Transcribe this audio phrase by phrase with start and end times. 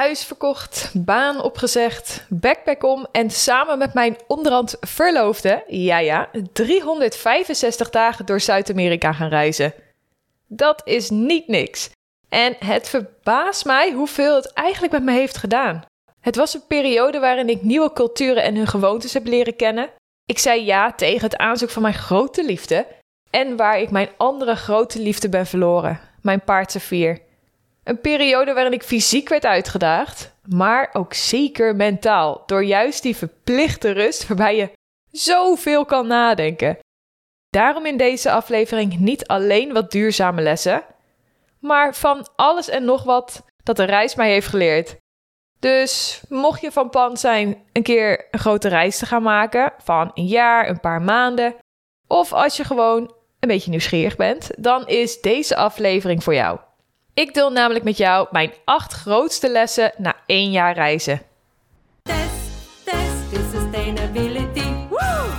[0.00, 7.90] Huis verkocht, baan opgezegd, backpack om en samen met mijn onderhand verloofde, ja ja, 365
[7.90, 9.74] dagen door Zuid-Amerika gaan reizen.
[10.46, 11.90] Dat is niet niks.
[12.28, 15.84] En het verbaast mij hoeveel het eigenlijk met me heeft gedaan.
[16.20, 19.90] Het was een periode waarin ik nieuwe culturen en hun gewoontes heb leren kennen.
[20.26, 22.86] Ik zei ja tegen het aanzoek van mijn grote liefde.
[23.30, 27.28] En waar ik mijn andere grote liefde ben verloren, mijn paard Safir.
[27.84, 33.90] Een periode waarin ik fysiek werd uitgedaagd, maar ook zeker mentaal, door juist die verplichte
[33.90, 34.72] rust waarbij je
[35.10, 36.78] zoveel kan nadenken.
[37.48, 40.82] Daarom in deze aflevering niet alleen wat duurzame lessen,
[41.58, 44.96] maar van alles en nog wat dat de reis mij heeft geleerd.
[45.58, 50.10] Dus mocht je van plan zijn een keer een grote reis te gaan maken, van
[50.14, 51.54] een jaar, een paar maanden,
[52.06, 56.58] of als je gewoon een beetje nieuwsgierig bent, dan is deze aflevering voor jou.
[57.14, 61.22] Ik deel namelijk met jou mijn acht grootste lessen na één jaar reizen.
[62.02, 64.88] Test, test, sustainability.
[64.88, 65.30] Woo!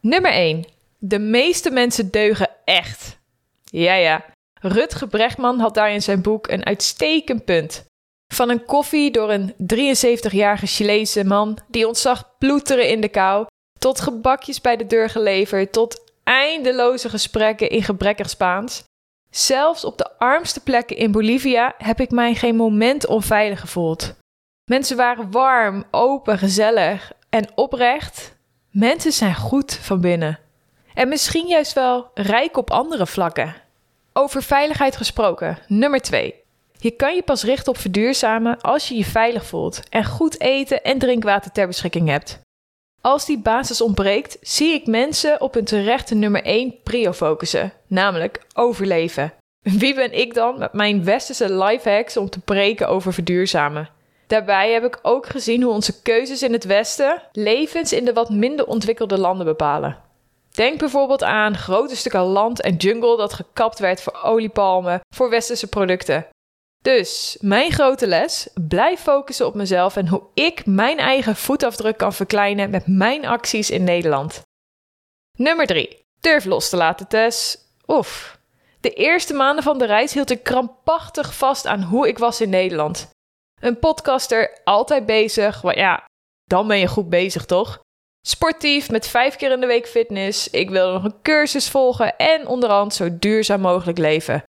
[0.00, 0.64] Nummer 1.
[0.98, 3.18] De meeste mensen deugen echt.
[3.64, 4.24] Ja, ja.
[4.60, 7.84] Rutger Brechtman had daar in zijn boek een uitstekend punt.
[8.34, 13.46] Van een koffie door een 73-jarige Chilese man die ons zag ploeteren in de kou,
[13.78, 18.84] tot gebakjes bij de deur geleverd, tot eindeloze gesprekken in gebrekkig Spaans.
[19.36, 24.14] Zelfs op de armste plekken in Bolivia heb ik mij geen moment onveilig gevoeld.
[24.64, 28.36] Mensen waren warm, open, gezellig en oprecht.
[28.70, 30.38] Mensen zijn goed van binnen.
[30.94, 33.54] En misschien juist wel rijk op andere vlakken.
[34.12, 36.34] Over veiligheid gesproken, nummer 2.
[36.78, 40.82] Je kan je pas richten op verduurzamen als je je veilig voelt en goed eten
[40.82, 42.40] en drinkwater ter beschikking hebt.
[43.04, 48.40] Als die basis ontbreekt, zie ik mensen op hun terechte nummer 1 prio focussen, namelijk
[48.54, 49.32] overleven.
[49.62, 53.88] Wie ben ik dan met mijn westerse lifehacks om te preken over verduurzamen?
[54.26, 58.30] Daarbij heb ik ook gezien hoe onze keuzes in het Westen levens in de wat
[58.30, 59.98] minder ontwikkelde landen bepalen.
[60.50, 65.66] Denk bijvoorbeeld aan grote stukken land en jungle dat gekapt werd voor oliepalmen voor westerse
[65.66, 66.26] producten.
[66.84, 72.12] Dus mijn grote les: blijf focussen op mezelf en hoe ik mijn eigen voetafdruk kan
[72.12, 74.42] verkleinen met mijn acties in Nederland.
[75.38, 75.98] Nummer 3.
[76.20, 77.58] Durf los te laten, Tess.
[77.86, 78.38] Oef.
[78.80, 82.50] De eerste maanden van de reis hield ik krampachtig vast aan hoe ik was in
[82.50, 83.10] Nederland.
[83.60, 85.62] Een podcaster, altijd bezig.
[85.62, 86.04] Maar ja,
[86.44, 87.80] dan ben je goed bezig, toch?
[88.26, 90.50] Sportief, met vijf keer in de week fitness.
[90.50, 94.44] Ik wilde nog een cursus volgen en onderhand zo duurzaam mogelijk leven.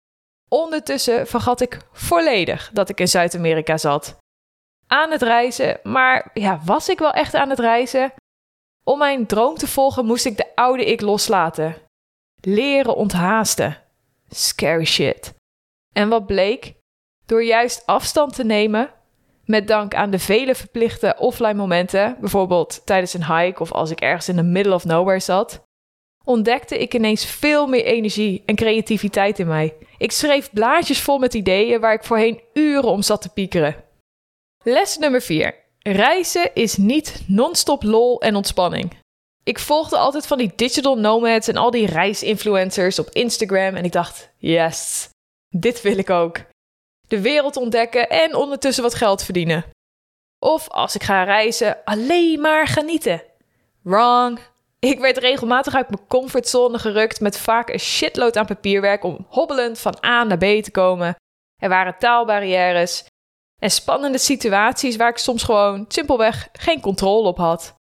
[0.53, 4.17] Ondertussen vergat ik volledig dat ik in Zuid-Amerika zat.
[4.87, 8.13] Aan het reizen, maar ja, was ik wel echt aan het reizen?
[8.83, 11.75] Om mijn droom te volgen moest ik de oude ik loslaten.
[12.41, 13.77] Leren onthaasten.
[14.29, 15.33] Scary shit.
[15.93, 16.73] En wat bleek?
[17.25, 18.93] Door juist afstand te nemen,
[19.45, 24.01] met dank aan de vele verplichte offline momenten, bijvoorbeeld tijdens een hike of als ik
[24.01, 25.61] ergens in the middle of nowhere zat,
[26.23, 29.75] ontdekte ik ineens veel meer energie en creativiteit in mij.
[29.97, 33.83] Ik schreef blaadjes vol met ideeën waar ik voorheen uren om zat te piekeren.
[34.63, 35.55] Les nummer 4.
[35.79, 38.99] Reizen is niet non-stop lol en ontspanning.
[39.43, 43.91] Ik volgde altijd van die digital nomads en al die reisinfluencers op Instagram en ik
[43.91, 45.09] dacht: yes,
[45.49, 46.39] dit wil ik ook.
[47.07, 49.65] De wereld ontdekken en ondertussen wat geld verdienen.
[50.39, 53.23] Of als ik ga reizen, alleen maar genieten.
[53.81, 54.39] Wrong.
[54.85, 59.79] Ik werd regelmatig uit mijn comfortzone gerukt met vaak een shitload aan papierwerk om hobbelend
[59.79, 61.15] van A naar B te komen.
[61.61, 63.05] Er waren taalbarrières
[63.59, 67.75] en spannende situaties waar ik soms gewoon simpelweg geen controle op had.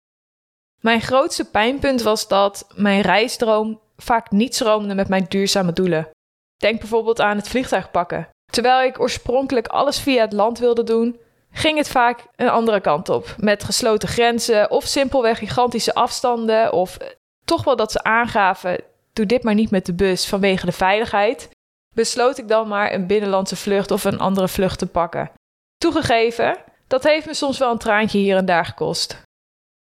[0.80, 6.08] Mijn grootste pijnpunt was dat mijn reisdroom vaak niet stroomde met mijn duurzame doelen.
[6.56, 8.28] Denk bijvoorbeeld aan het vliegtuig pakken.
[8.52, 11.20] Terwijl ik oorspronkelijk alles via het land wilde doen,
[11.56, 13.34] ging het vaak een andere kant op.
[13.38, 16.72] Met gesloten grenzen of simpelweg gigantische afstanden.
[16.72, 16.96] Of
[17.44, 18.80] toch wel dat ze aangaven:
[19.12, 21.48] doe dit maar niet met de bus vanwege de veiligheid.
[21.94, 25.30] Besloot ik dan maar een binnenlandse vlucht of een andere vlucht te pakken.
[25.78, 26.56] Toegegeven,
[26.86, 29.22] dat heeft me soms wel een traantje hier en daar gekost.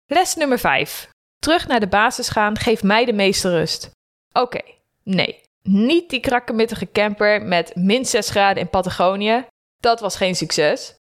[0.06, 1.08] Les nummer 5.
[1.38, 3.90] Terug naar de basis gaan geeft mij de meeste rust.
[4.32, 4.60] Oké,
[5.02, 5.42] nee.
[5.62, 9.46] Niet die krakkemiddige camper met min 6 graden in Patagonië.
[9.80, 10.94] Dat was geen succes.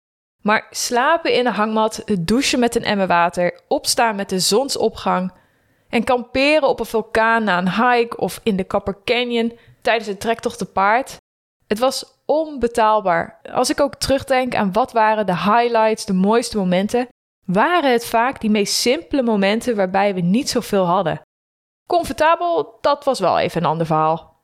[0.42, 5.32] Maar slapen in een hangmat, douchen met een emmer water, opstaan met de zonsopgang
[5.88, 10.18] en kamperen op een vulkaan na een hike of in de Copper Canyon tijdens een
[10.18, 11.16] trektocht te paard.
[11.66, 13.40] Het was onbetaalbaar.
[13.52, 17.08] Als ik ook terugdenk aan wat waren de highlights, de mooiste momenten,
[17.44, 21.20] waren het vaak die meest simpele momenten waarbij we niet zoveel hadden.
[21.88, 24.36] Comfortabel, dat was wel even een ander verhaal.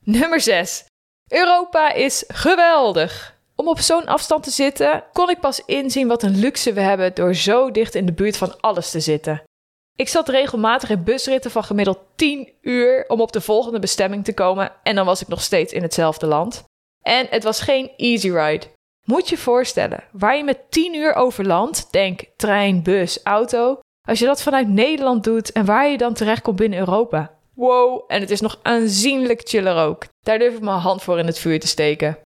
[0.00, 0.84] Nummer 6.
[1.28, 3.38] Europa is geweldig.
[3.60, 7.14] Om op zo'n afstand te zitten, kon ik pas inzien wat een luxe we hebben
[7.14, 9.42] door zo dicht in de buurt van alles te zitten.
[9.96, 14.34] Ik zat regelmatig in busritten van gemiddeld 10 uur om op de volgende bestemming te
[14.34, 16.64] komen en dan was ik nog steeds in hetzelfde land.
[17.02, 18.66] En het was geen easy ride.
[19.04, 23.78] Moet je voorstellen, waar je met 10 uur over land, denk trein, bus, auto,
[24.08, 27.34] als je dat vanuit Nederland doet en waar je dan terechtkomt binnen Europa.
[27.54, 30.06] Wow, en het is nog aanzienlijk chiller ook.
[30.24, 32.18] Daar durf ik mijn hand voor in het vuur te steken.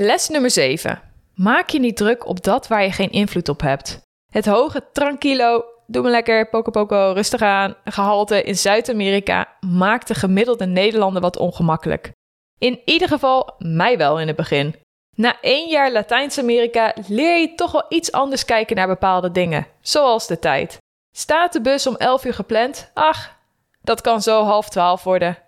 [0.00, 1.00] Les nummer 7.
[1.34, 4.00] Maak je niet druk op dat waar je geen invloed op hebt.
[4.32, 10.14] Het hoge tranquilo, doe me lekker, poco poco, rustig aan, gehalte in Zuid-Amerika maakt de
[10.14, 12.12] gemiddelde Nederlander wat ongemakkelijk.
[12.58, 14.74] In ieder geval mij wel in het begin.
[15.14, 20.26] Na één jaar Latijns-Amerika leer je toch wel iets anders kijken naar bepaalde dingen, zoals
[20.26, 20.76] de tijd.
[21.16, 22.90] Staat de bus om 11 uur gepland?
[22.94, 23.36] Ach,
[23.82, 25.38] dat kan zo half 12 worden.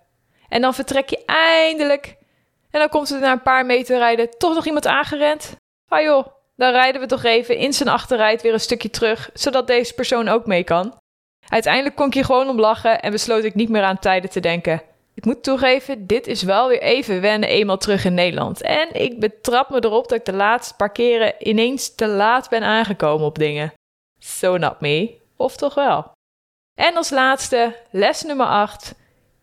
[0.49, 2.19] En dan vertrek je eindelijk.
[2.71, 5.55] En dan komt er na een paar meter rijden toch nog iemand aangerend.
[5.87, 9.67] Ah joh, dan rijden we toch even in zijn achterrijd weer een stukje terug, zodat
[9.67, 10.99] deze persoon ook mee kan.
[11.47, 14.39] Uiteindelijk kon ik hier gewoon om lachen en besloot ik niet meer aan tijden te
[14.39, 14.81] denken.
[15.13, 18.61] Ik moet toegeven, dit is wel weer even wennen eenmaal terug in Nederland.
[18.61, 22.63] En ik betrap me erop dat ik de laatste paar keren ineens te laat ben
[22.63, 23.73] aangekomen op dingen.
[24.19, 25.19] So not me.
[25.35, 26.11] Of toch wel?
[26.79, 28.95] En als laatste, les nummer 8.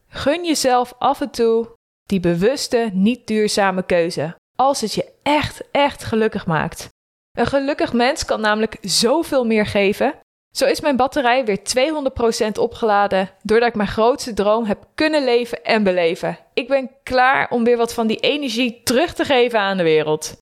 [0.09, 1.77] Gun jezelf af en toe
[2.09, 4.37] die bewuste, niet duurzame keuze.
[4.57, 6.89] Als het je echt, echt gelukkig maakt.
[7.39, 10.15] Een gelukkig mens kan namelijk zoveel meer geven.
[10.55, 11.59] Zo is mijn batterij weer
[12.57, 16.39] 200% opgeladen doordat ik mijn grootste droom heb kunnen leven en beleven.
[16.55, 20.37] Ik ben klaar om weer wat van die energie terug te geven aan de wereld.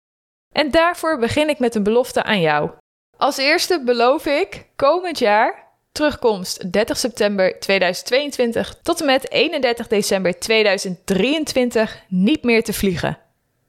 [0.55, 2.71] En daarvoor begin ik met een belofte aan jou.
[3.17, 5.66] Als eerste beloof ik komend jaar
[5.97, 13.19] terugkomst 30 september 2022 tot en met 31 december 2023 niet meer te vliegen.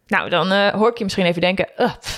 [0.07, 1.67] Nou, dan uh, hoor ik je misschien even denken: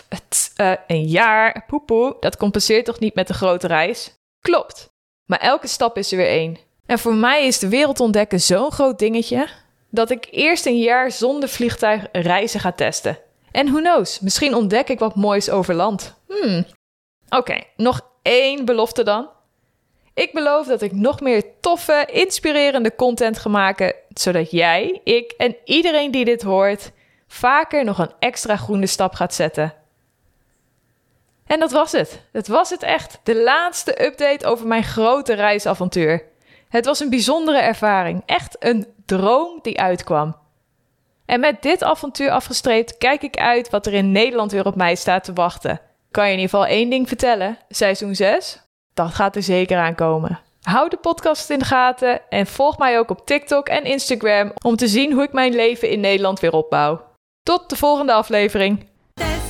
[0.09, 4.13] het, uh, een jaar, poepoe, dat compenseert toch niet met de grote reis?
[4.41, 4.89] Klopt,
[5.25, 6.57] maar elke stap is er weer één.
[6.85, 9.47] En voor mij is de wereld ontdekken zo'n groot dingetje
[9.89, 13.17] dat ik eerst een jaar zonder vliegtuig reizen ga testen.
[13.51, 16.15] En who knows, misschien ontdek ik wat moois over land.
[16.27, 16.65] Hmm.
[17.29, 19.29] Oké, nog één belofte dan.
[20.19, 25.55] Ik beloof dat ik nog meer toffe, inspirerende content ga maken, zodat jij, ik en
[25.63, 26.91] iedereen die dit hoort
[27.27, 29.73] vaker nog een extra groene stap gaat zetten.
[31.45, 32.21] En dat was het.
[32.31, 33.19] Het was het echt.
[33.23, 36.25] De laatste update over mijn grote reisavontuur.
[36.69, 38.23] Het was een bijzondere ervaring.
[38.25, 40.35] Echt een droom die uitkwam.
[41.25, 44.95] En met dit avontuur afgestreept kijk ik uit wat er in Nederland weer op mij
[44.95, 45.81] staat te wachten.
[46.11, 47.57] Kan je in ieder geval één ding vertellen?
[47.69, 48.68] Seizoen 6?
[48.99, 50.39] Dat gaat er zeker aankomen.
[50.61, 54.75] Hou de podcast in de gaten en volg mij ook op TikTok en Instagram om
[54.75, 57.01] te zien hoe ik mijn leven in Nederland weer opbouw.
[57.43, 58.87] Tot de volgende aflevering.
[59.13, 59.49] Test.